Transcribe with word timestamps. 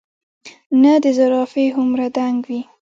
نۀ 0.81 0.93
د 1.03 1.05
زرافه 1.17 1.63
هومره 1.75 2.05
دنګ 2.17 2.37
وي، 2.49 2.61